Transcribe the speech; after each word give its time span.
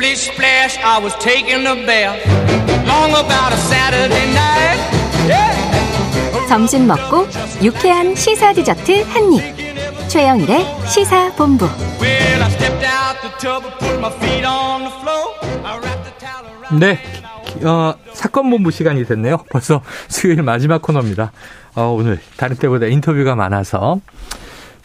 Splish 0.00 0.32
splash, 0.32 0.78
I 0.78 0.98
was 0.98 1.14
taking 1.16 1.66
a 1.66 1.76
bath. 1.84 2.16
Long 2.88 3.10
about 3.10 3.52
a 3.52 3.56
Saturday 3.68 4.32
night. 4.32 4.80
Yeah. 5.28 6.48
점심 6.48 6.86
먹고 6.86 7.28
유쾌한 7.62 8.14
시사 8.14 8.54
디저트 8.54 9.02
한 9.02 9.34
입. 9.34 10.08
최영일의 10.08 10.64
시사 10.88 11.34
본부. 11.36 11.66
Well, 12.00 12.42
I 12.42 12.48
stepped 12.48 12.82
out 12.82 13.20
the 13.20 13.30
tub 13.38 13.62
and 13.66 13.78
put 13.78 13.98
my 14.00 14.10
feet 14.10 14.46
on 14.46 14.84
the 14.84 14.92
floor. 15.02 15.34
I 15.66 15.78
wrapped 15.78 16.04
the 16.04 16.18
towel 16.18 16.48
around. 16.48 16.80
네. 16.80 16.98
어, 17.62 17.94
사건 18.14 18.48
본부 18.48 18.70
시간이 18.70 19.04
됐네요. 19.04 19.44
벌써 19.50 19.82
수요일 20.08 20.42
마지막 20.42 20.80
코너입니다. 20.80 21.30
어, 21.74 21.94
오늘 21.94 22.20
다른 22.38 22.56
때보다 22.56 22.86
인터뷰가 22.86 23.34
많아서. 23.34 24.00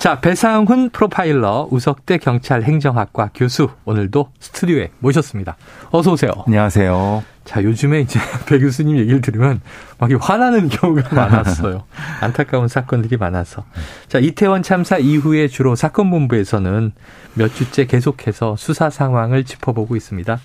자, 0.06 0.20
배상훈 0.20 0.92
프로파일러 0.92 1.68
우석대 1.72 2.20
경찰 2.20 2.62
행정학과 2.62 3.32
교수 3.34 3.70
오늘도 3.86 4.30
스튜디오에 4.40 4.92
모셨습니다. 5.00 5.58
어서 5.90 6.12
오세요. 6.12 6.32
안녕하세요. 6.46 7.24
자, 7.44 7.64
요즘에 7.64 8.02
이제 8.02 8.20
배 8.46 8.60
교수님 8.60 9.00
얘기를 9.00 9.20
들으면 9.20 9.62
막 9.98 10.12
화나는 10.22 10.70
경우가 10.70 11.10
많았어요. 11.16 11.86
안타까운 12.22 12.68
사건들이 12.68 13.18
많아서. 13.18 13.66
자, 14.08 14.20
이태원 14.20 14.62
참사 14.62 15.00
이후에 15.00 15.48
주로 15.48 15.76
사건 15.76 16.12
본부에서는 16.12 16.92
몇 17.34 17.56
주째 17.56 17.88
계속해서 17.88 18.58
수사 18.60 18.92
상황을 18.92 19.44
짚어보고 19.44 19.96
있습니다. 19.96 20.40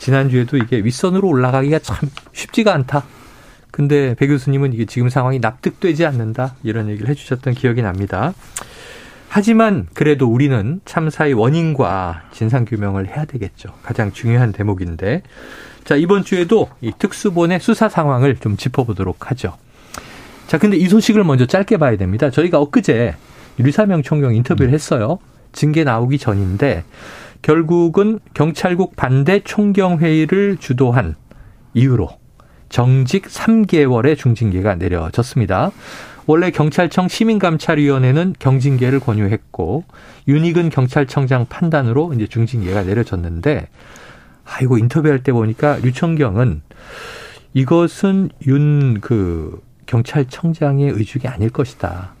지난주에도 0.00 0.56
이게 0.56 0.78
윗선으로 0.78 1.28
올라가기가 1.28 1.78
참 1.78 1.98
쉽지가 2.32 2.74
않다. 2.74 3.04
근데 3.70 4.14
배 4.14 4.26
교수님은 4.26 4.72
이게 4.72 4.86
지금 4.86 5.08
상황이 5.08 5.38
납득되지 5.38 6.04
않는다. 6.04 6.56
이런 6.64 6.88
얘기를 6.88 7.08
해주셨던 7.08 7.54
기억이 7.54 7.80
납니다. 7.80 8.34
하지만 9.36 9.88
그래도 9.94 10.28
우리는 10.28 10.80
참사의 10.84 11.34
원인과 11.34 12.28
진상규명을 12.30 13.08
해야 13.08 13.24
되겠죠. 13.24 13.70
가장 13.82 14.12
중요한 14.12 14.52
대목인데. 14.52 15.22
자, 15.82 15.96
이번 15.96 16.22
주에도 16.22 16.68
이 16.80 16.92
특수본의 16.96 17.58
수사 17.58 17.88
상황을 17.88 18.36
좀 18.36 18.56
짚어보도록 18.56 19.32
하죠. 19.32 19.56
자, 20.46 20.56
근데 20.56 20.76
이 20.76 20.86
소식을 20.86 21.24
먼저 21.24 21.46
짧게 21.46 21.78
봐야 21.78 21.96
됩니다. 21.96 22.30
저희가 22.30 22.60
엊그제 22.60 23.16
류사명 23.58 24.02
총경 24.04 24.36
인터뷰를 24.36 24.72
했어요. 24.72 25.18
징계 25.50 25.82
나오기 25.82 26.18
전인데 26.18 26.84
결국은 27.42 28.20
경찰국 28.34 28.94
반대 28.94 29.40
총경회의를 29.40 30.58
주도한 30.60 31.16
이유로 31.74 32.08
정직 32.68 33.24
3개월의 33.24 34.16
중징계가 34.16 34.76
내려졌습니다. 34.76 35.72
원래 36.26 36.50
경찰청 36.50 37.08
시민감찰위원회는 37.08 38.34
경징계를 38.38 39.00
권유했고 39.00 39.84
윤익은 40.26 40.70
경찰청장 40.70 41.46
판단으로 41.48 42.12
이제 42.14 42.26
중징계가 42.26 42.82
내려졌는데 42.84 43.68
아이고 44.44 44.78
인터뷰할 44.78 45.22
때 45.22 45.32
보니까 45.32 45.78
류청경은 45.82 46.62
이것은 47.52 48.30
윤 48.46 49.00
그 49.00 49.60
경찰청장의 49.86 50.90
의중이 50.90 51.26
아닐 51.28 51.50
것이다. 51.50 52.14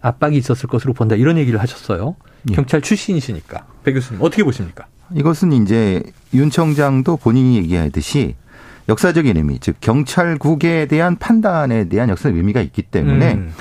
압박이 0.00 0.36
있었을 0.36 0.68
것으로 0.68 0.92
본다. 0.94 1.14
이런 1.14 1.36
얘기를 1.38 1.60
하셨어요. 1.60 2.16
예. 2.50 2.54
경찰 2.54 2.80
출신이시니까. 2.80 3.66
배 3.84 3.92
교수님 3.92 4.22
어떻게 4.22 4.42
보십니까? 4.44 4.86
이것은 5.14 5.52
이제 5.52 6.02
윤 6.34 6.50
청장도 6.50 7.18
본인이 7.18 7.56
얘기하듯이 7.58 8.34
역사적인 8.88 9.36
의미, 9.36 9.58
즉 9.58 9.76
경찰국에 9.80 10.86
대한 10.86 11.16
판단에 11.16 11.88
대한 11.88 12.08
역사적 12.08 12.36
의미가 12.36 12.60
있기 12.60 12.82
때문에 12.82 13.34
음. 13.34 13.52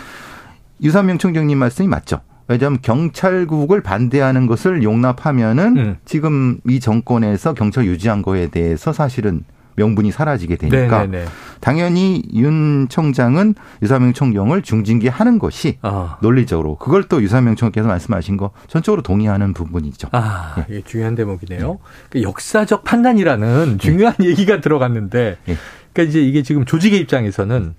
유삼명 0.81 1.17
총장님 1.17 1.57
말씀이 1.57 1.87
맞죠. 1.87 2.21
왜냐하면 2.47 2.79
경찰국을 2.81 3.81
반대하는 3.81 4.45
것을 4.45 4.83
용납하면은 4.83 5.77
음. 5.77 5.97
지금 6.05 6.59
이 6.67 6.79
정권에서 6.79 7.53
경찰 7.53 7.85
유지한 7.85 8.21
거에 8.21 8.47
대해서 8.47 8.93
사실은 8.93 9.43
명분이 9.75 10.11
사라지게 10.11 10.55
되니까 10.57 11.01
네네네. 11.05 11.25
당연히 11.59 12.23
윤 12.33 12.87
청장은 12.89 13.55
유삼명 13.81 14.13
총경을 14.13 14.61
중징계하는 14.61 15.39
것이 15.39 15.77
아. 15.81 16.17
논리적으로 16.21 16.75
그걸 16.77 17.03
또 17.03 17.21
유삼명 17.21 17.55
총장께서 17.55 17.87
말씀하신 17.87 18.37
거 18.37 18.52
전적으로 18.67 19.02
동의하는 19.02 19.53
부분이죠. 19.53 20.09
아, 20.11 20.55
예. 20.69 20.75
이게 20.75 20.83
중요한 20.83 21.15
대목이네요. 21.15 21.80
그 22.09 22.21
역사적 22.21 22.83
판단이라는 22.83 23.80
중요한 23.80 24.15
얘기가 24.21 24.61
들어갔는데, 24.61 25.37
예. 25.47 25.58
그러니까 25.93 26.09
이제 26.09 26.21
이게 26.21 26.43
지금 26.43 26.65
조직의 26.65 26.99
입장에서는 26.99 27.75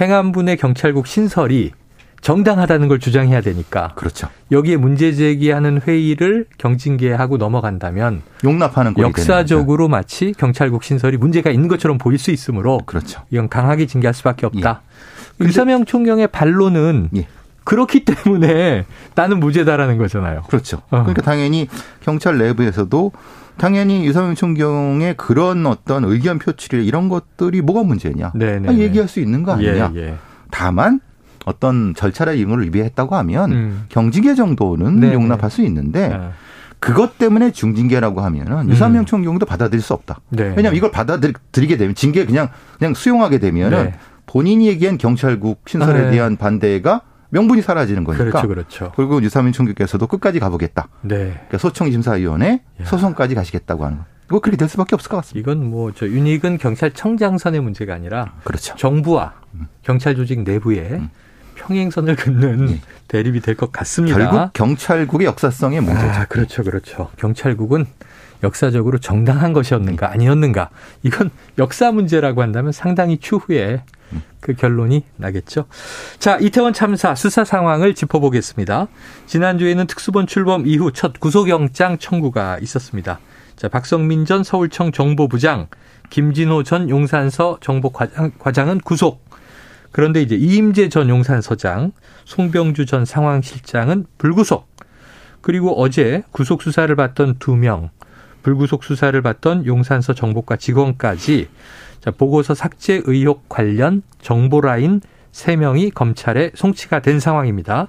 행안부의 0.00 0.56
경찰국 0.56 1.06
신설이 1.06 1.72
정당하다는 2.20 2.88
걸 2.88 2.98
주장해야 2.98 3.40
되니까 3.40 3.92
그렇죠. 3.94 4.28
여기에 4.50 4.76
문제 4.76 5.12
제기하는 5.12 5.80
회의를 5.80 6.46
경징계하고 6.58 7.36
넘어간다면 7.36 8.22
용납하는 8.44 8.94
역사적으로 8.98 9.88
마치 9.88 10.32
경찰국 10.36 10.82
신설이 10.82 11.16
문제가 11.18 11.50
있는 11.50 11.68
것처럼 11.68 11.98
보일 11.98 12.18
수 12.18 12.30
있으므로. 12.30 12.80
그렇죠. 12.86 13.22
이건 13.30 13.48
강하게 13.48 13.86
징계할 13.86 14.14
수밖에 14.14 14.46
없다. 14.46 14.82
근데- 15.38 15.48
유사명 15.48 15.84
총경의 15.84 16.28
반론은 16.28 17.10
예. 17.16 17.26
그렇기 17.64 18.04
때문에 18.04 18.86
나는 19.14 19.40
무죄다라는 19.40 19.98
거잖아요. 19.98 20.42
그렇죠. 20.48 20.78
어. 20.90 21.00
그러니까 21.02 21.22
당연히 21.22 21.68
경찰 22.00 22.38
내부에서도 22.38 23.12
당연히 23.56 24.04
유사명 24.06 24.34
총경의 24.34 25.14
그런 25.16 25.66
어떤 25.66 26.04
의견 26.04 26.38
표출이 26.38 26.86
이런 26.86 27.08
것들이 27.08 27.62
뭐가 27.62 27.82
문제냐. 27.82 28.32
네네. 28.34 28.68
아, 28.68 28.72
얘기할 28.74 29.08
수 29.08 29.20
있는 29.20 29.42
거 29.42 29.52
아니냐. 29.52 29.92
예, 29.94 30.00
예. 30.00 30.14
다만 30.50 31.00
어떤 31.46 31.94
절차의 31.94 32.38
의무를 32.40 32.64
위배했다고 32.66 33.14
하면 33.16 33.52
음. 33.52 33.84
경징계 33.88 34.34
정도는 34.34 35.00
네네. 35.00 35.14
용납할 35.14 35.50
수 35.50 35.62
있는데 35.62 36.12
아, 36.12 36.32
그것 36.80 37.16
때문에 37.18 37.52
중징계라고 37.52 38.20
하면은 38.20 38.68
유사명 38.68 39.06
총경도 39.06 39.46
받아들일 39.46 39.80
수 39.80 39.94
없다. 39.94 40.20
네. 40.28 40.42
왜냐하면 40.56 40.74
이걸 40.74 40.90
받아들이게 40.90 41.76
되면 41.78 41.94
징계 41.94 42.26
그냥 42.26 42.48
그냥 42.78 42.92
수용하게 42.94 43.38
되면은 43.38 43.84
네. 43.84 43.94
본인이 44.26 44.66
얘기한 44.66 44.98
경찰국 44.98 45.62
신설에 45.66 45.98
아, 46.00 46.02
네. 46.06 46.10
대한 46.10 46.36
반대가 46.36 47.00
명분이 47.30 47.62
사라지는 47.62 48.02
거니까. 48.04 48.24
그렇죠, 48.24 48.48
그렇죠. 48.48 48.92
결국 48.96 49.22
유사민 49.22 49.52
총리께서도 49.52 50.06
끝까지 50.08 50.38
가보겠다. 50.40 50.88
네. 51.02 51.16
그러니까 51.32 51.58
소청심사위원회 51.58 52.60
야. 52.80 52.84
소송까지 52.84 53.34
가시겠다고 53.36 53.84
하는 53.84 53.98
거. 53.98 54.04
이거 54.26 54.40
그렇게 54.40 54.56
될 54.56 54.68
수밖에 54.68 54.96
없을 54.96 55.08
것 55.08 55.18
같습니다. 55.18 55.52
이건 55.52 55.70
뭐 55.70 55.92
저 55.94 56.06
윤익은 56.08 56.58
경찰청장선의 56.58 57.60
문제가 57.60 57.94
아니라 57.94 58.32
그렇죠. 58.42 58.74
정부와 58.76 59.34
경찰 59.82 60.16
조직 60.16 60.42
내부에 60.42 61.00
평행선을 61.56 62.16
긋는 62.16 62.70
예. 62.70 62.80
대립이 63.08 63.40
될 63.40 63.56
것 63.56 63.72
같습니다. 63.72 64.18
결국 64.18 64.52
경찰국의 64.52 65.26
역사성의 65.26 65.80
문제죠. 65.80 66.06
아, 66.08 66.24
그렇죠, 66.26 66.62
그렇죠. 66.62 67.10
경찰국은 67.16 67.86
역사적으로 68.42 68.98
정당한 68.98 69.52
것이었는가 69.52 70.10
아니었는가 70.12 70.70
이건 71.02 71.30
역사 71.58 71.90
문제라고 71.90 72.42
한다면 72.42 72.70
상당히 72.72 73.18
추후에 73.18 73.82
그 74.40 74.54
결론이 74.54 75.04
나겠죠. 75.16 75.64
자, 76.18 76.36
이태원 76.36 76.72
참사 76.72 77.14
수사 77.14 77.44
상황을 77.44 77.94
짚어보겠습니다. 77.94 78.86
지난주에는 79.26 79.86
특수본 79.86 80.26
출범 80.26 80.66
이후 80.66 80.92
첫 80.92 81.18
구속영장 81.18 81.98
청구가 81.98 82.58
있었습니다. 82.60 83.18
자, 83.56 83.68
박성민 83.68 84.26
전 84.26 84.44
서울청 84.44 84.92
정보부장, 84.92 85.68
김진호 86.10 86.62
전 86.62 86.88
용산서 86.90 87.58
정보과장, 87.60 88.32
과장은 88.38 88.78
구속. 88.82 89.25
그런데 89.96 90.20
이제 90.20 90.36
이임재 90.36 90.90
전 90.90 91.08
용산서장, 91.08 91.92
송병주 92.26 92.84
전 92.84 93.06
상황실장은 93.06 94.04
불구속. 94.18 94.68
그리고 95.40 95.80
어제 95.80 96.22
구속 96.32 96.60
수사를 96.60 96.94
받던 96.94 97.36
두 97.38 97.56
명, 97.56 97.88
불구속 98.42 98.84
수사를 98.84 99.18
받던 99.22 99.64
용산서 99.64 100.12
정보과 100.12 100.56
직원까지 100.56 101.48
자, 102.00 102.10
보고서 102.10 102.52
삭제 102.52 103.00
의혹 103.06 103.48
관련 103.48 104.02
정보 104.20 104.60
라인 104.60 105.00
세명이 105.32 105.92
검찰에 105.92 106.50
송치가 106.54 107.00
된 107.00 107.18
상황입니다. 107.18 107.88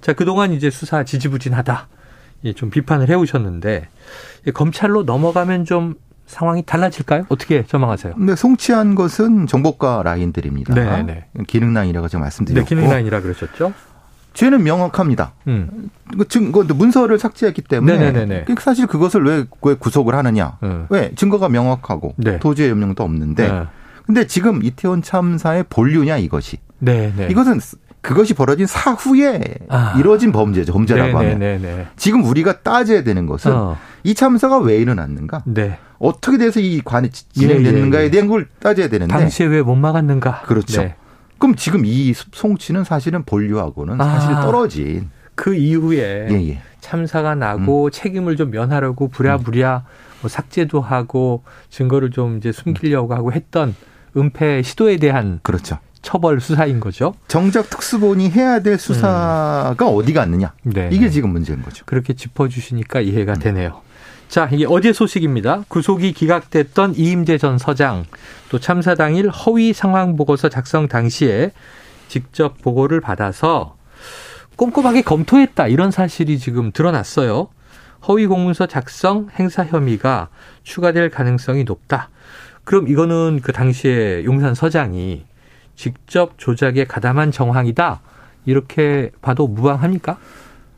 자, 0.00 0.14
그동안 0.14 0.54
이제 0.54 0.70
수사 0.70 1.04
지지부진하다. 1.04 1.86
예, 2.46 2.54
좀 2.54 2.70
비판을 2.70 3.10
해 3.10 3.14
오셨는데 3.14 3.88
예, 4.46 4.50
검찰로 4.52 5.02
넘어가면 5.02 5.66
좀 5.66 5.96
상황이 6.32 6.62
달라질까요? 6.62 7.26
어떻게 7.28 7.62
전망하세요? 7.64 8.14
근데 8.14 8.34
송치한 8.34 8.94
것은 8.94 9.46
정보과 9.46 10.02
라인들입니다. 10.02 10.74
네, 10.74 11.02
네. 11.02 11.26
기능 11.46 11.74
라인이라고 11.74 12.08
제가 12.08 12.20
네, 12.20 12.24
말씀드렸고 12.24 12.66
기능 12.66 12.88
라인이라 12.88 13.20
그러셨죠? 13.20 13.74
죄는 14.32 14.62
명확합니다. 14.62 15.32
음. 15.46 15.90
그 16.16 16.26
증거 16.26 16.64
문서를 16.64 17.18
삭제했기 17.18 17.60
때문에 17.62 17.98
네네네네. 17.98 18.44
그러니까 18.44 18.62
사실 18.62 18.86
그것을 18.86 19.24
왜, 19.26 19.44
왜 19.60 19.74
구속을 19.74 20.14
하느냐? 20.14 20.56
음. 20.62 20.86
왜 20.88 21.12
증거가 21.16 21.50
명확하고 21.50 22.14
네. 22.16 22.38
도주의 22.38 22.70
염려도 22.70 23.04
없는데 23.04 23.48
네. 23.52 23.62
근데 24.06 24.26
지금 24.26 24.62
이태원 24.62 25.02
참사의 25.02 25.66
본류냐 25.68 26.16
이것이 26.16 26.56
네, 26.78 27.12
네. 27.14 27.28
이것은 27.30 27.60
그것이 28.00 28.32
벌어진 28.32 28.66
사후에 28.66 29.40
아. 29.68 29.94
이루어진 29.98 30.32
범죄죠 30.32 30.72
범죄라고 30.72 31.08
네, 31.08 31.14
하면 31.14 31.38
네, 31.38 31.58
네, 31.58 31.76
네. 31.76 31.86
지금 31.96 32.24
우리가 32.24 32.60
따져야 32.62 33.04
되는 33.04 33.26
것은 33.26 33.52
어. 33.52 33.76
이 34.02 34.14
참사가 34.14 34.58
왜 34.58 34.78
일어났는가 34.78 35.42
네. 35.44 35.78
어떻게 36.02 36.36
돼서 36.36 36.58
이 36.60 36.80
관이 36.84 37.10
진행됐는가에 37.10 38.00
예, 38.02 38.06
예. 38.06 38.10
대한 38.10 38.26
걸 38.28 38.48
따져야 38.58 38.88
되는데 38.88 39.12
당시에 39.12 39.46
왜 39.46 39.62
못 39.62 39.76
막았는가? 39.76 40.42
그렇죠. 40.42 40.82
네. 40.82 40.96
그럼 41.38 41.54
지금 41.54 41.82
이 41.84 42.12
송치는 42.12 42.82
사실은 42.84 43.22
본류하고는 43.24 43.98
사실 43.98 44.32
아. 44.32 44.40
떨어진 44.42 45.10
그 45.36 45.54
이후에 45.54 46.26
예, 46.30 46.48
예. 46.48 46.62
참사가 46.80 47.34
나고 47.36 47.90
책임을 47.90 48.36
좀 48.36 48.50
면하려고 48.50 49.08
부랴부랴 49.08 49.84
뭐 50.22 50.28
삭제도 50.28 50.80
하고 50.80 51.44
증거를 51.70 52.10
좀 52.10 52.36
이제 52.38 52.50
숨기려고 52.52 53.14
하고 53.14 53.32
했던 53.32 53.74
은폐 54.16 54.62
시도에 54.62 54.96
대한 54.96 55.38
그렇죠. 55.42 55.78
처벌 56.02 56.40
수사인 56.40 56.80
거죠. 56.80 57.14
정작 57.28 57.70
특수본이 57.70 58.30
해야 58.30 58.58
될 58.60 58.76
수사가 58.76 59.86
어디 59.88 60.12
갔느냐. 60.12 60.52
네. 60.64 60.88
이게 60.92 61.08
지금 61.10 61.30
문제인 61.30 61.62
거죠. 61.62 61.84
그렇게 61.86 62.12
짚어주시니까 62.12 63.00
이해가 63.02 63.34
되네요. 63.34 63.80
자, 64.32 64.48
이게 64.50 64.64
어제 64.66 64.94
소식입니다. 64.94 65.64
구속이 65.68 66.14
기각됐던 66.14 66.94
이임재 66.96 67.36
전 67.36 67.58
서장, 67.58 68.06
또 68.48 68.58
참사 68.58 68.94
당일 68.94 69.28
허위 69.28 69.74
상황 69.74 70.16
보고서 70.16 70.48
작성 70.48 70.88
당시에 70.88 71.50
직접 72.08 72.56
보고를 72.62 73.02
받아서 73.02 73.76
꼼꼼하게 74.56 75.02
검토했다. 75.02 75.66
이런 75.66 75.90
사실이 75.90 76.38
지금 76.38 76.72
드러났어요. 76.72 77.48
허위 78.08 78.26
공문서 78.26 78.64
작성 78.68 79.28
행사 79.38 79.66
혐의가 79.66 80.30
추가될 80.62 81.10
가능성이 81.10 81.64
높다. 81.64 82.08
그럼 82.64 82.88
이거는 82.88 83.40
그 83.42 83.52
당시에 83.52 84.24
용산 84.24 84.54
서장이 84.54 85.26
직접 85.76 86.38
조작에 86.38 86.84
가담한 86.84 87.32
정황이다. 87.32 88.00
이렇게 88.46 89.10
봐도 89.20 89.46
무방합니까? 89.46 90.16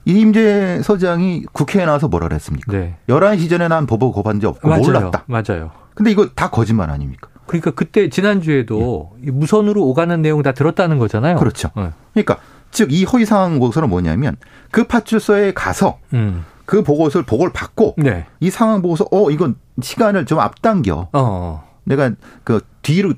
이임재 0.06 0.80
서장이 0.82 1.44
국회에 1.52 1.86
나와서 1.86 2.08
뭐라 2.08 2.28
그랬습니까? 2.28 2.72
네. 2.72 2.96
11시 3.08 3.48
전에 3.48 3.68
난 3.68 3.86
보고 3.86 4.12
고반 4.12 4.40
적 4.40 4.48
없고 4.56 4.68
맞아요. 4.68 4.82
몰랐다. 4.82 5.24
맞아요. 5.26 5.70
근데 5.94 6.10
이거 6.10 6.28
다 6.34 6.50
거짓말 6.50 6.90
아닙니까? 6.90 7.28
그러니까 7.46 7.70
그때 7.72 8.08
지난주에도 8.08 9.12
이 9.24 9.30
무선으로 9.30 9.82
오가는 9.84 10.20
내용 10.22 10.42
다 10.42 10.52
들었다는 10.52 10.98
거잖아요. 10.98 11.34
예. 11.36 11.38
그렇죠. 11.38 11.70
네. 11.76 11.90
그러니까 12.12 12.38
즉 12.70 12.90
이 12.90 13.04
허위 13.04 13.24
상황 13.24 13.58
보고서는 13.60 13.88
뭐냐면 13.88 14.36
그 14.70 14.84
파출소에 14.84 15.52
가서 15.54 15.98
음. 16.12 16.44
그 16.66 16.82
보고서를 16.82 17.24
보고를 17.24 17.52
받고 17.52 17.94
네. 17.98 18.26
이 18.40 18.50
상황 18.50 18.82
보고서 18.82 19.06
어 19.12 19.30
이건 19.30 19.56
시간을 19.80 20.26
좀 20.26 20.40
앞당겨. 20.40 21.08
어. 21.12 21.64
내가 21.84 22.10
그 22.42 22.60
뒤로 22.82 23.12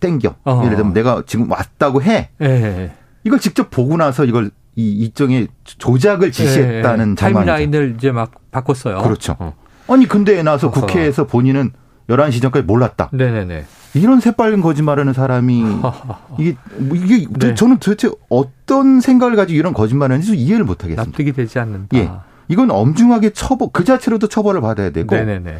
땡겨. 0.00 0.34
어. 0.44 0.62
예를 0.64 0.76
들면 0.76 0.92
내가 0.92 1.22
지금 1.26 1.50
왔다고 1.50 2.02
해. 2.02 2.28
예. 2.42 2.92
이걸 3.24 3.38
직접 3.38 3.70
보고 3.70 3.96
나서 3.96 4.24
이걸 4.24 4.50
이 4.78 4.92
일종의 4.92 5.48
조작을 5.64 6.30
지시했다는 6.30 7.10
예. 7.10 7.14
정황이죠. 7.16 7.16
타임라인을 7.16 7.94
이제 7.96 8.12
막 8.12 8.30
바꿨어요. 8.52 9.02
그렇죠. 9.02 9.34
어. 9.40 9.54
아니 9.88 10.06
근데 10.06 10.40
나서. 10.44 10.70
국회에서 10.70 11.26
본인은 11.26 11.72
11시 12.08 12.40
전까지 12.40 12.64
몰랐다. 12.64 13.10
네네네. 13.12 13.64
이런 13.94 14.20
새빨간 14.20 14.60
거짓말하는 14.60 15.12
사람이 15.12 15.64
이게 16.38 16.56
뭐 16.76 16.96
이게 16.96 17.26
네. 17.28 17.54
저는 17.54 17.78
도대체 17.78 18.08
어떤 18.28 19.00
생각을 19.00 19.34
가지고 19.34 19.58
이런 19.58 19.74
거짓말을 19.74 20.14
하는지 20.14 20.36
이해를 20.36 20.64
못 20.64 20.84
하겠습니다. 20.84 21.02
납득이 21.02 21.32
되지 21.32 21.58
않는다. 21.58 21.98
예. 21.98 22.10
이건 22.46 22.70
엄중하게 22.70 23.30
처벌 23.30 23.70
그 23.72 23.82
자체로도 23.82 24.28
처벌을 24.28 24.60
받아야 24.60 24.90
되고 24.90 25.12
네네네. 25.12 25.58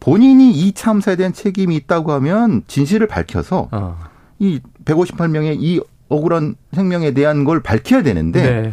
본인이 0.00 0.50
이 0.50 0.72
참사에 0.72 1.14
대한 1.14 1.32
책임이 1.32 1.76
있다고 1.76 2.10
하면 2.12 2.62
진실을 2.66 3.06
밝혀서 3.06 3.68
어. 3.70 3.98
이 4.40 4.60
158명의 4.84 5.58
이 5.60 5.80
억울한 6.08 6.54
생명에 6.72 7.12
대한 7.12 7.44
걸 7.44 7.60
밝혀야 7.62 8.02
되는데 8.02 8.42
네. 8.62 8.72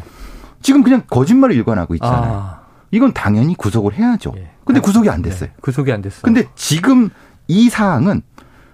지금 0.62 0.84
그냥 0.84 1.04
거짓말을 1.10 1.56
일관하고 1.56 1.96
있잖아요. 1.96 2.34
아. 2.34 2.60
이건 2.92 3.14
당연히 3.14 3.56
구속을 3.56 3.94
해야죠. 3.94 4.34
예. 4.38 4.52
근데 4.64 4.80
구속이 4.80 5.10
안 5.10 5.22
됐어요. 5.22 5.50
네. 5.50 5.56
구속이 5.62 5.92
안 5.92 6.02
됐어. 6.02 6.22
근데 6.24 6.46
지금 6.56 7.10
이 7.48 7.70
사항은 7.70 8.22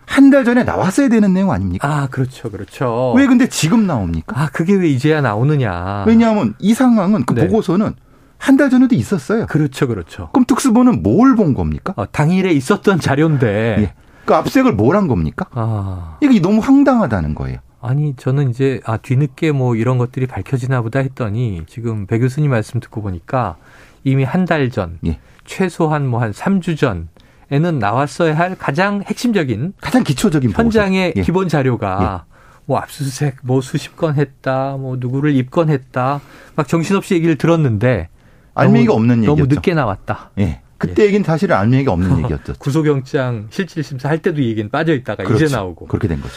한 0.05 0.29
달 0.29 0.43
전에 0.43 0.63
나왔어야 0.65 1.07
되는 1.07 1.33
내용 1.33 1.51
아닙니까? 1.51 1.87
아, 1.87 2.07
그렇죠. 2.07 2.51
그렇죠. 2.51 3.13
왜 3.15 3.27
근데 3.27 3.47
지금 3.47 3.87
나옵니까? 3.87 4.39
아, 4.41 4.49
그게 4.51 4.73
왜 4.73 4.89
이제야 4.89 5.21
나오느냐. 5.21 6.03
왜냐하면 6.05 6.53
이 6.59 6.73
상황은 6.73 7.23
그 7.23 7.33
네. 7.33 7.47
보고서는 7.47 7.93
한달 8.37 8.69
전에도 8.69 8.93
있었어요. 8.95 9.45
그렇죠. 9.47 9.87
그렇죠. 9.87 10.29
그럼 10.33 10.45
특수본은 10.45 11.01
뭘 11.03 11.35
본 11.35 11.53
겁니까? 11.53 11.93
어, 11.95 12.05
당일에 12.11 12.51
있었던 12.51 12.99
자료인데. 12.99 13.47
예. 13.79 13.93
그 14.25 14.35
압색을 14.35 14.73
뭘 14.73 14.95
한 14.97 15.07
겁니까? 15.07 15.45
아. 15.51 16.17
이게 16.21 16.39
너무 16.41 16.59
황당하다는 16.59 17.33
거예요. 17.35 17.59
아니 17.81 18.15
저는 18.15 18.49
이제 18.51 18.79
아 18.85 18.97
뒤늦게 18.97 19.51
뭐 19.51 19.75
이런 19.75 19.97
것들이 19.97 20.27
밝혀지나 20.27 20.81
보다 20.81 20.99
했더니 20.99 21.63
지금 21.67 22.05
배 22.05 22.19
교수님 22.19 22.51
말씀 22.51 22.79
듣고 22.79 23.01
보니까 23.01 23.57
이미 24.03 24.23
한 24.23 24.45
달 24.45 24.69
전, 24.71 24.99
예. 25.05 25.19
최소한 25.45 26.07
뭐 26.07 26.21
한 26.21 26.31
3주 26.31 26.77
전에는 26.77 27.79
나왔어야 27.79 28.37
할 28.37 28.55
가장 28.55 29.03
핵심적인 29.05 29.73
가장 29.81 30.03
기초적인 30.03 30.51
현장의. 30.51 31.13
예. 31.15 31.21
기본 31.21 31.47
자료가 31.49 32.25
뭐 32.65 32.77
압수수색 32.77 33.37
뭐 33.43 33.61
수십 33.61 33.95
건 33.95 34.15
했다, 34.15 34.77
뭐 34.77 34.95
누구를 34.99 35.35
입건했다, 35.35 36.21
막 36.55 36.67
정신없이 36.67 37.15
얘기를 37.15 37.35
들었는데 37.35 38.09
알맹이가 38.53 38.93
너무- 38.93 39.01
없는 39.01 39.23
얘기였죠. 39.23 39.45
늦게 39.55 39.73
나왔다. 39.73 40.31
예. 40.39 40.61
그때 40.77 41.05
얘기는 41.05 41.23
사실은 41.23 41.55
알맹이가 41.55 41.91
없는 41.91 42.17
얘기였죠. 42.23 42.53
구속영장 42.59 43.47
실질심사 43.49 44.09
할 44.09 44.19
때도 44.19 44.41
이 44.41 44.49
얘기는 44.49 44.69
빠져 44.69 44.93
있다가 44.93 45.23
이제 45.23 45.33
그렇죠. 45.33 45.55
나오고. 45.55 45.87
그렇게 45.87 46.07
된 46.07 46.21
거죠. 46.21 46.33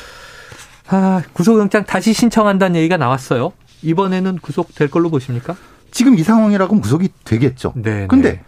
아, 0.88 1.22
구속영장 1.32 1.84
다시 1.84 2.12
신청한다는 2.12 2.76
얘기가 2.76 2.96
나왔어요. 2.96 3.52
이번에는 3.82 4.38
구속될 4.38 4.90
걸로 4.90 5.10
보십니까? 5.10 5.56
지금 5.90 6.18
이 6.18 6.22
상황이라고 6.22 6.80
구속이 6.80 7.10
되겠죠. 7.24 7.72
네. 7.76 8.06
근데 8.08 8.42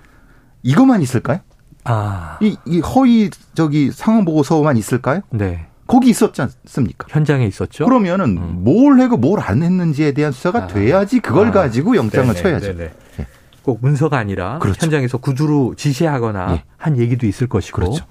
이것만 0.62 1.00
있을까요? 1.02 1.40
아, 1.84 2.38
이, 2.42 2.56
이 2.66 2.80
허위 2.80 3.30
저기 3.54 3.90
상황 3.92 4.24
보고서만 4.24 4.76
있을까요? 4.76 5.20
네. 5.30 5.66
거기 5.86 6.10
있었지 6.10 6.42
않습니까? 6.42 7.06
현장에 7.08 7.46
있었죠. 7.46 7.84
그러면은 7.84 8.36
음. 8.36 8.64
뭘 8.64 8.98
해고 9.00 9.16
뭘 9.18 9.40
안 9.40 9.62
했는지에 9.62 10.12
대한 10.12 10.32
수사가 10.32 10.64
아. 10.64 10.66
돼야지 10.66 11.20
그걸 11.20 11.48
아. 11.48 11.52
가지고 11.52 11.94
영장을 11.96 12.26
네네, 12.34 12.42
쳐야죠. 12.42 12.66
네네. 12.76 12.90
예. 13.20 13.26
꼭 13.62 13.78
문서가 13.80 14.18
아니라 14.18 14.58
그렇죠. 14.58 14.78
현장에서 14.84 15.18
구두로 15.18 15.74
지시하거나 15.76 16.54
예. 16.54 16.64
한 16.76 16.98
얘기도 16.98 17.26
있을 17.26 17.46
것이고. 17.46 17.76
그렇죠. 17.80 18.04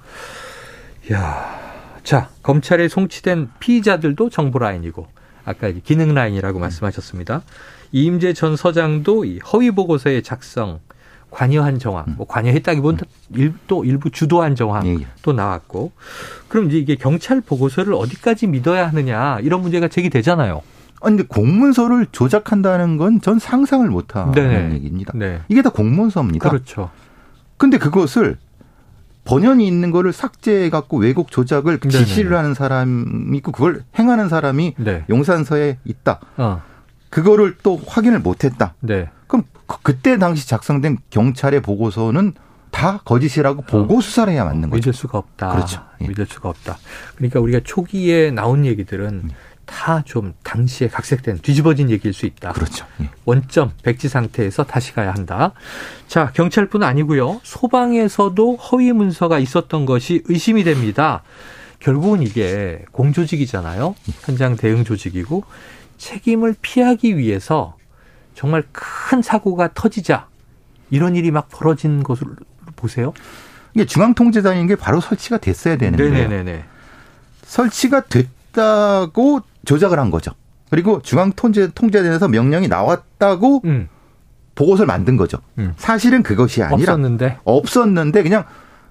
야, 1.11 1.59
자 2.05 2.29
검찰에 2.43 2.87
송치된 2.87 3.49
피의자들도 3.59 4.29
정보 4.29 4.59
라인이고 4.59 5.07
아까 5.43 5.71
기능 5.83 6.13
라인이라고 6.13 6.59
말씀하셨습니다. 6.59 7.41
이임재 7.91 8.33
전 8.33 8.55
서장도 8.55 9.25
이 9.25 9.39
허위 9.39 9.71
보고서의 9.71 10.23
작성 10.23 10.79
관여한 11.31 11.79
정황, 11.79 12.05
뭐 12.15 12.25
관여했다기보다 12.27 13.05
일, 13.33 13.53
또 13.67 13.83
일부 13.83 14.09
주도한 14.09 14.55
정황 14.55 14.85
예, 14.87 14.93
예. 14.93 15.07
또 15.21 15.33
나왔고, 15.33 15.91
그럼 16.47 16.67
이제 16.67 16.77
이게 16.77 16.95
경찰 16.95 17.41
보고서를 17.41 17.93
어디까지 17.93 18.47
믿어야 18.47 18.87
하느냐 18.87 19.39
이런 19.41 19.61
문제가 19.61 19.89
제기되잖아요. 19.89 20.61
아니, 21.01 21.17
근데 21.17 21.23
공문서를 21.27 22.07
조작한다는 22.13 22.95
건 22.97 23.19
전 23.19 23.39
상상을 23.39 23.85
못 23.89 24.15
하는 24.15 24.31
네네. 24.31 24.75
얘기입니다. 24.75 25.11
네, 25.15 25.41
이게 25.49 25.61
다 25.61 25.71
공문서입니다. 25.71 26.47
그렇죠. 26.49 26.89
근데 27.57 27.77
그것을 27.79 28.37
번연이 29.25 29.67
있는 29.67 29.91
거를 29.91 30.13
삭제해 30.13 30.69
갖고 30.69 30.97
왜곡 30.97 31.31
조작을. 31.31 31.79
지시를 31.79 32.37
하는 32.37 32.53
사람이 32.53 33.37
있고 33.37 33.51
그걸 33.51 33.83
행하는 33.99 34.29
사람이 34.29 34.75
네, 34.77 35.03
용산서에 35.09 35.79
있다. 35.83 36.19
어, 36.37 36.61
그거를 37.09 37.55
또 37.63 37.79
확인을 37.85 38.19
못 38.19 38.43
했다. 38.43 38.75
네. 38.79 39.09
그럼 39.27 39.43
그- 39.67 39.77
그때 39.81 40.17
당시 40.17 40.47
작성된 40.47 40.99
경찰의 41.09 41.61
보고서는 41.61 42.33
다 42.71 42.99
거짓이라고 43.05 43.61
보고 43.63 44.01
수사를 44.01 44.31
해야 44.33 44.43
맞는 44.45 44.69
거죠. 44.69 44.75
믿을 44.89 44.93
수가 44.93 45.17
없다. 45.17 45.49
그렇죠. 45.53 45.81
예. 46.01 46.07
믿을 46.07 46.25
수가 46.25 46.49
없다. 46.49 46.77
그러니까 47.15 47.39
우리가 47.39 47.61
초기에 47.63 48.31
나온 48.31 48.65
얘기들은 48.65 49.29
다 49.65 50.01
좀 50.05 50.33
당시에 50.43 50.87
각색된 50.87 51.39
뒤집어진 51.39 51.89
얘기일 51.89 52.13
수 52.13 52.25
있다. 52.25 52.53
그렇죠. 52.53 52.85
예. 53.01 53.09
원점 53.25 53.71
백지 53.83 54.07
상태에서 54.09 54.63
다시 54.63 54.93
가야 54.93 55.11
한다. 55.11 55.53
자, 56.07 56.31
경찰뿐 56.33 56.83
아니고요. 56.83 57.41
소방에서도 57.43 58.55
허위 58.57 58.91
문서가 58.91 59.39
있었던 59.39 59.85
것이 59.85 60.23
의심이 60.25 60.63
됩니다. 60.63 61.23
결국은 61.79 62.21
이게 62.21 62.83
공조직이잖아요. 62.91 63.95
현장 64.21 64.55
대응 64.55 64.83
조직이고 64.83 65.43
책임을 65.97 66.55
피하기 66.61 67.17
위해서 67.17 67.77
정말 68.33 68.63
큰 68.71 69.21
사고가 69.21 69.71
터지자 69.73 70.27
이런 70.89 71.15
일이 71.15 71.31
막 71.31 71.49
벌어진 71.49 72.03
것을 72.03 72.27
보세요. 72.75 73.13
이게 73.73 73.85
중앙통제단인 73.85 74.67
게 74.67 74.75
바로 74.75 75.01
설치가 75.01 75.37
됐어야 75.37 75.77
되는데 75.77 76.09
네네네네. 76.09 76.63
설치가 77.43 78.01
됐 78.01 78.27
다고 78.55 79.41
조작을 79.65 79.99
한 79.99 80.09
거죠. 80.11 80.31
그리고 80.69 81.01
중앙 81.01 81.31
통제 81.33 81.69
통제단에서 81.73 82.27
명령이 82.27 82.67
나왔다고 82.67 83.61
음, 83.65 83.87
보고서를 84.55 84.87
만든 84.87 85.17
거죠. 85.17 85.37
음. 85.59 85.73
사실은 85.77 86.23
그것이 86.23 86.63
아니라 86.63 86.93
없었는데. 86.93 87.39
없었는데 87.43 88.23
그냥 88.23 88.45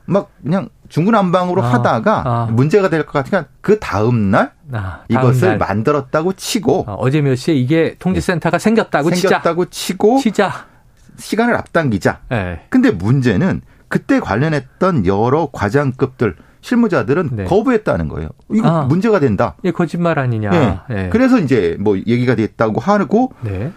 막 0.06 0.30
그냥 0.42 0.68
중구난방으로 0.90 1.62
아, 1.62 1.72
하다가 1.74 2.22
아. 2.26 2.48
문제가 2.52 2.88
될 2.90 3.06
것 3.06 3.12
같으니까 3.12 3.48
그 3.62 3.78
다음 3.80 4.30
날 4.30 4.52
아, 4.72 5.00
다음 5.00 5.00
이것을 5.08 5.48
날. 5.48 5.58
만들었다고 5.58 6.34
치고 6.34 6.84
어, 6.86 6.94
어제 6.98 7.20
몇 7.22 7.34
시에 7.36 7.54
이게 7.54 7.96
통제센터가 7.98 8.58
생겼다고 8.58 9.10
생겼다고 9.10 9.66
치고 9.66 10.18
치자. 10.18 10.66
시간을 11.16 11.54
앞당기자. 11.56 12.20
예. 12.32 12.60
근데 12.68 12.90
문제는 12.90 13.62
그때 13.88 14.20
관련했던 14.20 15.06
여러 15.06 15.48
과장급들 15.52 16.36
실무자들은 16.64 17.28
네. 17.32 17.44
거부했다는 17.44 18.08
거예요. 18.08 18.30
이거 18.50 18.66
아. 18.66 18.84
문제가 18.84 19.20
된다. 19.20 19.54
이게 19.62 19.70
거짓말 19.70 20.18
아니냐. 20.18 20.84
예. 20.90 20.96
예. 20.96 21.08
그래서 21.10 21.38
이제 21.38 21.76
뭐 21.78 21.98
얘기가 21.98 22.34
됐다고 22.36 22.80
하고 22.80 23.34
네. 23.42 23.70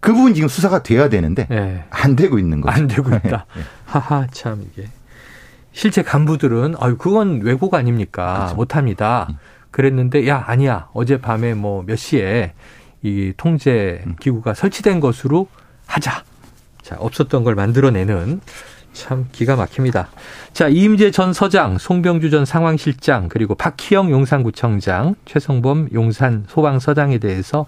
그 0.00 0.12
부분 0.12 0.34
지금 0.34 0.48
수사가 0.48 0.82
돼야 0.82 1.08
되는데 1.08 1.46
네. 1.48 1.84
안 1.90 2.16
되고 2.16 2.40
있는 2.40 2.60
거죠. 2.60 2.76
안 2.76 2.88
되고 2.88 3.08
있다. 3.08 3.46
네. 3.54 3.62
하하 3.84 4.26
참 4.32 4.66
이게 4.72 4.88
실제 5.70 6.02
간부들은 6.02 6.74
아유 6.80 6.96
그건 6.98 7.40
왜곡 7.40 7.72
아닙니까 7.74 8.34
그렇죠. 8.38 8.56
못합니다. 8.56 9.28
그랬는데 9.70 10.26
야 10.26 10.42
아니야 10.44 10.88
어젯밤에 10.92 11.54
뭐 11.54 11.84
몇 11.86 11.94
시에 11.96 12.52
이 13.02 13.32
통제 13.36 14.02
음. 14.06 14.16
기구가 14.18 14.54
설치된 14.54 14.98
것으로 14.98 15.46
하자. 15.86 16.24
자 16.82 16.96
없었던 16.98 17.44
걸 17.44 17.54
만들어내는 17.54 18.40
참 18.94 19.28
기가 19.32 19.56
막힙니다. 19.56 20.08
자 20.54 20.68
이임재 20.68 21.10
전 21.10 21.34
서장, 21.34 21.76
송병주 21.76 22.30
전 22.30 22.46
상황실장 22.46 23.28
그리고 23.28 23.54
박희영 23.54 24.10
용산구청장, 24.10 25.16
최성범 25.26 25.90
용산 25.92 26.44
소방서장에 26.48 27.18
대해서 27.18 27.66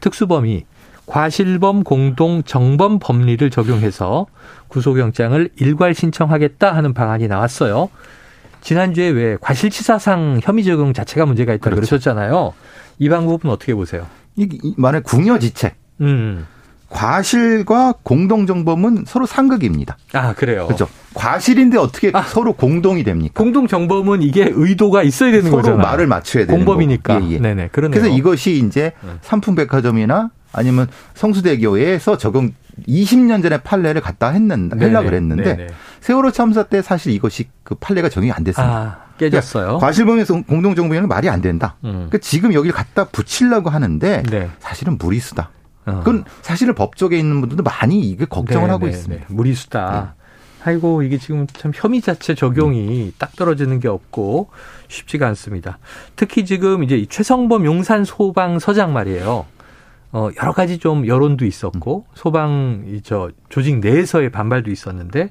특수범이 0.00 0.64
과실범 1.06 1.84
공동 1.84 2.42
정범 2.42 2.98
법리를 2.98 3.48
적용해서 3.50 4.26
구속영장을 4.68 5.50
일괄 5.56 5.94
신청하겠다 5.94 6.74
하는 6.74 6.94
방안이 6.94 7.28
나왔어요. 7.28 7.90
지난주에 8.62 9.08
왜 9.08 9.36
과실치사상 9.40 10.40
혐의 10.42 10.64
적용 10.64 10.92
자체가 10.92 11.26
문제가 11.26 11.52
있다고 11.52 11.76
그렇죠. 11.76 11.90
그러셨잖아요. 11.90 12.54
이 12.98 13.08
방법은 13.08 13.50
어떻게 13.50 13.74
보세요? 13.74 14.06
이, 14.36 14.48
이 14.50 14.74
만약 14.78 15.02
궁여지책 15.02 15.74
음. 16.00 16.46
과실과 17.02 17.94
공동정범은 18.04 19.06
서로 19.08 19.26
상극입니다. 19.26 19.96
아, 20.12 20.34
그래요. 20.34 20.66
그렇죠. 20.66 20.88
과실인데 21.14 21.76
어떻게 21.76 22.12
아. 22.14 22.22
서로 22.22 22.52
공동이 22.52 23.02
됩니까? 23.02 23.34
공동 23.36 23.66
정범은 23.66 24.22
이게 24.22 24.48
의도가 24.54 25.02
있어야 25.02 25.32
되는 25.32 25.50
서로 25.50 25.62
거잖아요. 25.62 25.82
말을 25.82 26.06
맞춰야 26.06 26.46
되는 26.46 26.64
공범이니까. 26.64 27.24
예, 27.24 27.30
예. 27.32 27.38
네네. 27.40 27.68
그러네요. 27.72 28.00
그래서 28.00 28.16
이것이 28.16 28.58
이제 28.58 28.92
네. 29.02 29.10
삼풍백화점이나 29.22 30.30
아니면 30.52 30.86
성수대교에서 31.14 32.18
적용 32.18 32.52
20년 32.88 33.42
전에 33.42 33.58
판례를 33.58 34.00
갖다 34.00 34.30
했는데 34.30 34.76
네네. 34.76 34.86
하려고 34.86 35.06
그랬는데 35.06 35.56
네네. 35.56 35.66
세월호 36.02 36.30
참사 36.30 36.62
때 36.62 36.82
사실 36.82 37.12
이것이 37.12 37.48
그 37.64 37.74
판례가 37.74 38.10
적용이 38.10 38.30
안 38.30 38.44
됐습니다. 38.44 38.74
아, 38.76 39.16
깨졌어요. 39.18 39.78
과실범에서 39.78 40.42
공동정범이는 40.42 41.08
말이 41.08 41.28
안 41.28 41.42
된다. 41.42 41.74
음. 41.82 41.90
그러니까 41.92 42.18
지금 42.18 42.54
여기를 42.54 42.72
갖다 42.72 43.04
붙이려고 43.08 43.70
하는데 43.70 44.22
네. 44.30 44.50
사실은 44.60 44.98
무리수다. 44.98 45.50
어. 45.86 45.98
그건 45.98 46.24
사실은 46.42 46.74
법조계 46.74 47.18
있는 47.18 47.40
분들도 47.40 47.62
많이 47.62 48.00
이게 48.00 48.24
걱정을 48.24 48.68
네, 48.68 48.72
하고 48.72 48.86
네, 48.86 48.92
있습니다. 48.92 49.26
네. 49.28 49.34
무리수다. 49.34 50.14
아이고 50.64 51.02
이게 51.02 51.18
지금 51.18 51.46
참 51.48 51.72
혐의 51.74 52.00
자체 52.00 52.34
적용이 52.34 53.12
딱 53.18 53.34
떨어지는 53.34 53.80
게 53.80 53.88
없고 53.88 54.50
쉽지가 54.88 55.26
않습니다. 55.28 55.78
특히 56.14 56.44
지금 56.44 56.84
이제 56.84 56.96
이 56.96 57.06
최성범 57.06 57.64
용산 57.64 58.04
소방 58.04 58.58
서장 58.58 58.92
말이에요. 58.92 59.46
어 60.14 60.28
여러 60.40 60.52
가지 60.52 60.78
좀 60.78 61.06
여론도 61.06 61.46
있었고 61.46 62.04
소방 62.14 62.84
이저 62.86 63.30
조직 63.48 63.80
내에서의 63.80 64.30
반발도 64.30 64.70
있었는데 64.70 65.30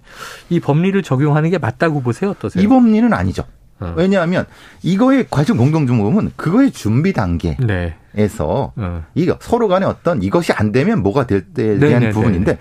이 0.50 0.60
법리를 0.60 1.02
적용하는 1.04 1.52
게 1.52 1.60
맞다고 1.60 2.02
보세요 2.02 2.32
어떠세요? 2.32 2.64
이 2.64 2.68
법리는 2.68 3.14
아니죠. 3.14 3.44
어. 3.82 3.94
왜냐하면 3.98 4.46
이거의 4.84 5.26
과정 5.30 5.58
공동정범은 5.58 6.32
그거의 6.36 6.72
준비 6.72 7.14
단계에서 7.14 7.58
네. 7.66 7.92
어. 8.40 9.04
이거 9.16 9.38
서로 9.42 9.68
간에 9.68 9.86
어떤 9.86 10.22
이것이 10.22 10.54
안 10.54 10.72
되면 10.72 11.02
뭐가 11.02 11.28
될 11.28 11.42
때에 11.54 11.80
대한 11.80 12.00
네네네. 12.02 12.12
부분인데 12.12 12.58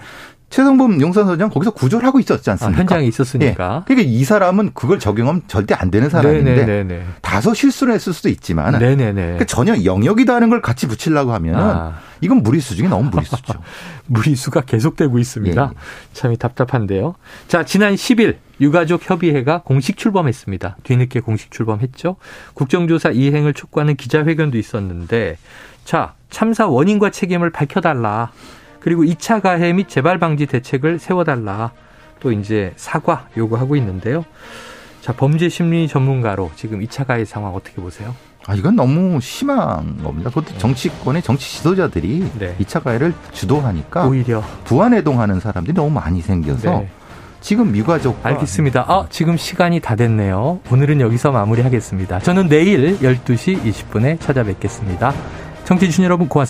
최성범 0.50 1.00
용산서장 1.00 1.48
거기서 1.48 1.70
구조를 1.70 2.06
하고 2.06 2.18
있었지 2.18 2.50
아, 2.50 2.54
않습니까? 2.54 2.80
현장에 2.80 3.04
예. 3.04 3.08
있었으니까. 3.08 3.84
그러니까 3.86 4.10
이 4.10 4.24
사람은 4.24 4.72
그걸 4.74 4.98
적용하면 4.98 5.42
절대 5.46 5.74
안 5.74 5.90
되는 5.92 6.10
사람인데 6.10 6.66
네네네. 6.66 7.04
다소 7.22 7.54
실수를 7.54 7.94
했을 7.94 8.12
수도 8.12 8.28
있지만 8.28 8.78
네네네. 8.78 9.12
그러니까 9.12 9.44
전혀 9.44 9.84
영역이 9.84 10.24
다른 10.24 10.50
걸 10.50 10.60
같이 10.60 10.88
붙이려고 10.88 11.32
하면 11.32 11.54
은 11.54 11.60
아. 11.60 11.98
이건 12.20 12.42
무리수 12.42 12.74
중에 12.74 12.88
너무 12.88 13.08
무리수죠. 13.10 13.54
무리수가 14.06 14.62
계속되고 14.62 15.18
있습니다. 15.20 15.62
예, 15.62 15.68
예. 15.70 15.74
참이 16.12 16.36
답답한데요. 16.36 17.14
자, 17.46 17.64
지난 17.64 17.94
10일 17.94 18.36
유가족 18.60 19.08
협의회가 19.08 19.62
공식 19.62 19.96
출범했습니다. 19.96 20.78
뒤늦게 20.82 21.20
공식 21.20 21.52
출범했죠. 21.52 22.16
국정조사 22.54 23.10
이행을 23.10 23.54
촉구하는 23.54 23.94
기자회견도 23.96 24.58
있었는데, 24.58 25.38
자, 25.84 26.14
참사 26.28 26.66
원인과 26.66 27.10
책임을 27.10 27.50
밝혀달라. 27.50 28.32
그리고 28.80 29.02
2차 29.02 29.40
가해 29.40 29.72
및 29.72 29.88
재발 29.88 30.18
방지 30.18 30.46
대책을 30.46 30.98
세워달라. 30.98 31.72
또 32.18 32.32
이제 32.32 32.72
사과 32.76 33.26
요구하고 33.36 33.76
있는데요. 33.76 34.24
자, 35.00 35.12
범죄 35.14 35.48
심리 35.48 35.88
전문가로 35.88 36.50
지금 36.56 36.80
2차 36.80 37.06
가해 37.06 37.24
상황 37.24 37.54
어떻게 37.54 37.80
보세요? 37.80 38.14
아, 38.46 38.54
이건 38.54 38.76
너무 38.76 39.20
심한 39.20 40.02
겁니다. 40.02 40.30
그것도 40.30 40.58
정치권의 40.58 41.22
정치 41.22 41.58
지도자들이 41.58 42.30
네. 42.38 42.56
이 42.58 42.64
2차 42.64 42.82
가해를 42.82 43.14
주도하니까 43.32 44.06
오히려. 44.06 44.42
부안해동하는 44.64 45.40
사람들이 45.40 45.74
너무 45.74 45.90
많이 45.90 46.20
생겨서 46.20 46.70
네. 46.70 46.88
지금 47.40 47.74
유가족과 47.74 48.28
알겠습니다. 48.28 48.84
아, 48.86 49.06
지금 49.08 49.36
시간이 49.36 49.80
다 49.80 49.96
됐네요. 49.96 50.60
오늘은 50.70 51.00
여기서 51.00 51.32
마무리하겠습니다. 51.32 52.18
저는 52.20 52.48
내일 52.48 52.98
12시 52.98 53.62
20분에 53.62 54.20
찾아뵙겠습니다. 54.20 55.14
청취해주신 55.64 56.04
여러분 56.04 56.28
고맙습니다. 56.28 56.48